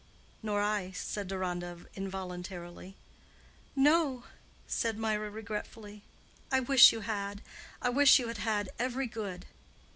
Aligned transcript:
"Nor 0.41 0.61
I," 0.63 0.93
said 0.95 1.27
Deronda, 1.27 1.85
involuntarily. 1.93 2.95
"No?" 3.75 4.23
said 4.65 4.97
Mirah, 4.97 5.29
regretfully. 5.29 6.01
"I 6.51 6.59
wish 6.59 6.91
you 6.91 7.01
had. 7.01 7.43
I 7.83 7.89
wish 7.89 8.17
you 8.17 8.27
had 8.27 8.39
had 8.39 8.69
every 8.79 9.05
good." 9.05 9.45